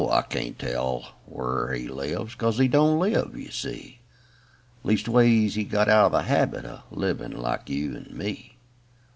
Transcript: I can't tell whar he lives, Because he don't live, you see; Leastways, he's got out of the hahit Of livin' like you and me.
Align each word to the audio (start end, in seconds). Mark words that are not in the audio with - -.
I 0.09 0.23
can't 0.23 0.57
tell 0.57 1.13
whar 1.27 1.73
he 1.73 1.87
lives, 1.87 2.33
Because 2.33 2.57
he 2.57 2.67
don't 2.67 2.97
live, 2.97 3.37
you 3.37 3.51
see; 3.51 4.01
Leastways, 4.83 5.53
he's 5.53 5.67
got 5.71 5.87
out 5.89 6.11
of 6.11 6.11
the 6.13 6.23
hahit 6.27 6.65
Of 6.65 6.81
livin' 6.89 7.33
like 7.37 7.69
you 7.69 7.95
and 7.95 8.09
me. 8.11 8.57